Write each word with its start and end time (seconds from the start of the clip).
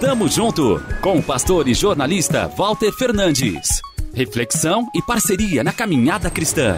Tamo 0.00 0.28
junto 0.28 0.82
com 1.00 1.18
o 1.18 1.22
pastor 1.22 1.68
e 1.68 1.74
jornalista 1.74 2.48
Walter 2.48 2.92
Fernandes. 2.92 3.80
Reflexão 4.12 4.88
e 4.94 5.00
parceria 5.00 5.64
na 5.64 5.72
caminhada 5.72 6.30
cristã. 6.30 6.76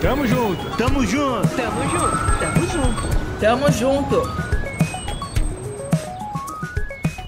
Tamo 0.00 0.26
junto, 0.26 0.76
tamo 0.76 1.04
junto, 1.04 1.48
tamo 1.56 1.82
junto, 1.88 2.38
tamo 2.40 2.66
junto, 2.66 3.40
tamo 3.40 3.72
junto. 3.72 4.22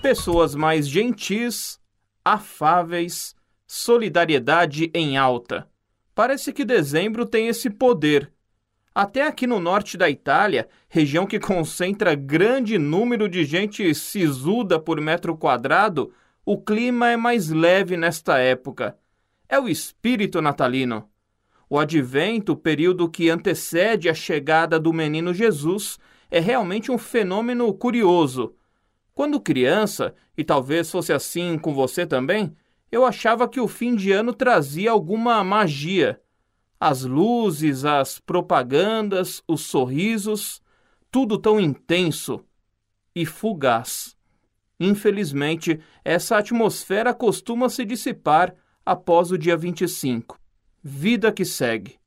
Pessoas 0.00 0.54
mais 0.54 0.88
gentis, 0.88 1.78
afáveis, 2.24 3.34
solidariedade 3.66 4.90
em 4.94 5.18
alta. 5.18 5.68
Parece 6.14 6.52
que 6.52 6.64
dezembro 6.64 7.26
tem 7.26 7.48
esse 7.48 7.68
poder 7.68 8.32
até 9.00 9.24
aqui 9.24 9.46
no 9.46 9.60
norte 9.60 9.96
da 9.96 10.10
Itália, 10.10 10.68
região 10.88 11.24
que 11.24 11.38
concentra 11.38 12.16
grande 12.16 12.78
número 12.78 13.28
de 13.28 13.44
gente 13.44 13.94
sisuda 13.94 14.76
por 14.80 15.00
metro 15.00 15.36
quadrado, 15.36 16.12
o 16.44 16.60
clima 16.60 17.08
é 17.08 17.16
mais 17.16 17.48
leve 17.48 17.96
nesta 17.96 18.38
época. 18.38 18.98
É 19.48 19.56
o 19.56 19.68
espírito 19.68 20.42
natalino. 20.42 21.08
O 21.70 21.78
advento, 21.78 22.56
período 22.56 23.08
que 23.08 23.30
antecede 23.30 24.08
a 24.08 24.14
chegada 24.14 24.80
do 24.80 24.92
menino 24.92 25.32
Jesus, 25.32 25.96
é 26.28 26.40
realmente 26.40 26.90
um 26.90 26.98
fenômeno 26.98 27.72
curioso. 27.72 28.56
Quando 29.14 29.40
criança, 29.40 30.12
e 30.36 30.42
talvez 30.42 30.90
fosse 30.90 31.12
assim 31.12 31.56
com 31.56 31.72
você 31.72 32.04
também, 32.04 32.52
eu 32.90 33.06
achava 33.06 33.48
que 33.48 33.60
o 33.60 33.68
fim 33.68 33.94
de 33.94 34.10
ano 34.10 34.32
trazia 34.32 34.90
alguma 34.90 35.44
magia 35.44 36.20
as 36.80 37.02
luzes, 37.02 37.84
as 37.84 38.18
propagandas, 38.18 39.42
os 39.46 39.62
sorrisos, 39.62 40.62
tudo 41.10 41.38
tão 41.38 41.58
intenso 41.58 42.44
e 43.14 43.26
fugaz. 43.26 44.16
Infelizmente, 44.78 45.80
essa 46.04 46.38
atmosfera 46.38 47.12
costuma 47.12 47.68
se 47.68 47.84
dissipar 47.84 48.54
após 48.86 49.32
o 49.32 49.38
dia 49.38 49.56
25. 49.56 50.38
Vida 50.82 51.32
que 51.32 51.44
segue. 51.44 51.98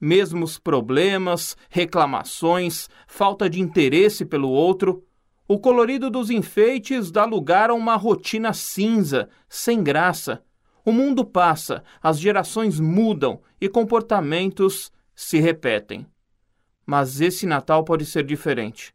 Mesmos 0.00 0.58
problemas, 0.58 1.56
reclamações, 1.68 2.88
falta 3.06 3.50
de 3.50 3.60
interesse 3.60 4.24
pelo 4.24 4.48
outro, 4.48 5.04
o 5.46 5.58
colorido 5.58 6.08
dos 6.08 6.30
enfeites 6.30 7.10
dá 7.10 7.24
lugar 7.24 7.70
a 7.70 7.74
uma 7.74 7.96
rotina 7.96 8.52
cinza, 8.52 9.28
sem 9.48 9.82
graça, 9.82 10.42
o 10.90 10.92
mundo 10.92 11.24
passa, 11.24 11.82
as 12.02 12.18
gerações 12.18 12.78
mudam 12.78 13.40
e 13.60 13.68
comportamentos 13.68 14.92
se 15.14 15.38
repetem. 15.38 16.06
Mas 16.84 17.20
esse 17.20 17.46
Natal 17.46 17.84
pode 17.84 18.04
ser 18.04 18.24
diferente. 18.24 18.92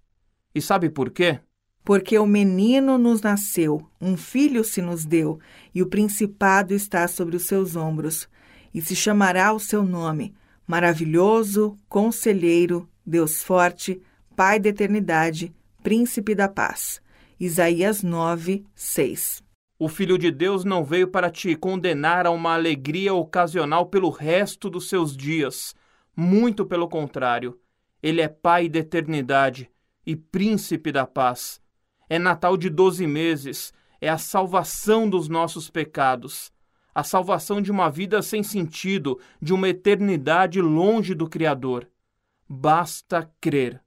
E 0.53 0.61
sabe 0.61 0.89
por 0.89 1.09
quê? 1.09 1.39
Porque 1.83 2.17
o 2.17 2.25
menino 2.25 2.97
nos 2.97 3.21
nasceu, 3.21 3.88
um 4.01 4.17
filho 4.17 4.63
se 4.63 4.81
nos 4.81 5.05
deu, 5.05 5.39
e 5.73 5.81
o 5.81 5.88
principado 5.88 6.73
está 6.73 7.07
sobre 7.07 7.35
os 7.35 7.43
seus 7.43 7.75
ombros, 7.75 8.27
e 8.73 8.81
se 8.81 8.95
chamará 8.95 9.53
o 9.53 9.59
seu 9.59 9.83
nome: 9.83 10.33
Maravilhoso, 10.67 11.77
Conselheiro, 11.88 12.89
Deus 13.05 13.43
Forte, 13.43 14.01
Pai 14.35 14.59
da 14.59 14.69
Eternidade, 14.69 15.53
Príncipe 15.83 16.33
da 16.33 16.49
Paz. 16.49 16.99
Isaías 17.39 18.01
9, 18.01 18.66
6. 18.73 19.44
O 19.78 19.90
Filho 19.90 20.18
de 20.18 20.31
Deus 20.31 20.64
não 20.64 20.86
veio 20.86 21.09
para 21.09 21.30
te 21.30 21.54
condenar 21.54 22.26
a 22.26 22.31
uma 22.31 22.54
alegria 22.54 23.14
ocasional 23.14 23.88
pelo 23.88 24.09
resto 24.09 24.70
dos 24.70 24.88
seus 24.88 25.18
dias. 25.18 25.76
Muito 26.16 26.66
pelo 26.66 26.88
contrário. 26.88 27.59
Ele 28.02 28.22
é 28.22 28.30
Pai 28.30 28.70
da 28.70 28.80
eternidade 28.80 29.70
e 30.06 30.16
Príncipe 30.16 30.94
da 30.94 31.06
paz. 31.06 31.62
É 32.08 32.18
Natal 32.18 32.56
de 32.56 32.70
doze 32.70 33.06
meses. 33.06 33.73
É 34.00 34.08
a 34.08 34.18
salvação 34.18 35.09
dos 35.09 35.28
nossos 35.28 35.70
pecados. 35.70 36.53
A 36.94 37.03
salvação 37.03 37.62
de 37.62 37.70
uma 37.70 37.90
vida 37.90 38.22
sem 38.22 38.44
sentido, 38.44 39.20
de 39.42 39.53
uma 39.53 39.68
eternidade 39.68 40.62
longe 40.62 41.14
do 41.14 41.28
Criador. 41.28 41.90
Basta 42.47 43.30
crer. 43.41 43.84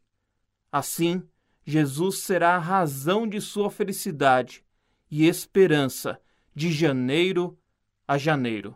Assim, 0.70 1.22
Jesus 1.64 2.18
será 2.18 2.56
a 2.56 2.58
razão 2.58 3.26
de 3.26 3.40
sua 3.40 3.70
felicidade 3.70 4.67
e 5.10 5.26
esperança 5.26 6.18
de 6.54 6.72
janeiro 6.72 7.58
a 8.06 8.18
janeiro. 8.18 8.74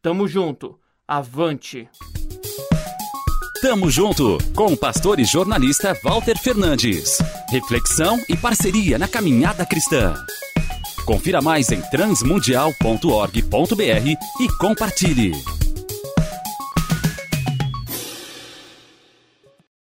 Tamo 0.00 0.28
junto, 0.28 0.78
avante! 1.06 1.88
Tamo 3.60 3.90
junto 3.90 4.38
com 4.54 4.66
o 4.66 4.76
pastor 4.76 5.18
e 5.18 5.24
jornalista 5.24 5.92
Walter 6.04 6.38
Fernandes. 6.38 7.18
Reflexão 7.50 8.16
e 8.28 8.36
parceria 8.36 8.96
na 8.98 9.08
caminhada 9.08 9.66
cristã. 9.66 10.14
Confira 11.04 11.42
mais 11.42 11.72
em 11.72 11.80
transmundial.org.br 11.90 14.40
e 14.40 14.48
compartilhe. 14.58 15.57